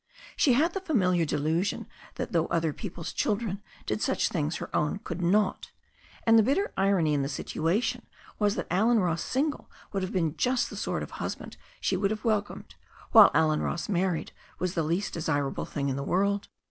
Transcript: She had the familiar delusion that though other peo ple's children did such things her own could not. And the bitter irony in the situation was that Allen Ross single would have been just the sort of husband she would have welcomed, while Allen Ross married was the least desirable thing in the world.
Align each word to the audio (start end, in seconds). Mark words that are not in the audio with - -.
She 0.35 0.53
had 0.53 0.73
the 0.73 0.81
familiar 0.81 1.25
delusion 1.25 1.85
that 2.15 2.31
though 2.31 2.47
other 2.47 2.73
peo 2.73 2.89
ple's 2.89 3.13
children 3.13 3.61
did 3.85 4.01
such 4.01 4.29
things 4.29 4.55
her 4.55 4.75
own 4.75 4.97
could 5.03 5.21
not. 5.21 5.69
And 6.25 6.39
the 6.39 6.41
bitter 6.41 6.71
irony 6.75 7.13
in 7.13 7.21
the 7.21 7.29
situation 7.29 8.07
was 8.39 8.55
that 8.55 8.65
Allen 8.71 8.97
Ross 8.99 9.21
single 9.23 9.69
would 9.93 10.01
have 10.01 10.11
been 10.11 10.35
just 10.37 10.71
the 10.71 10.75
sort 10.75 11.03
of 11.03 11.11
husband 11.21 11.55
she 11.79 11.95
would 11.97 12.09
have 12.09 12.25
welcomed, 12.25 12.73
while 13.11 13.29
Allen 13.35 13.61
Ross 13.61 13.87
married 13.89 14.31
was 14.57 14.73
the 14.73 14.81
least 14.81 15.13
desirable 15.13 15.65
thing 15.65 15.87
in 15.87 15.97
the 15.97 16.03
world. 16.03 16.47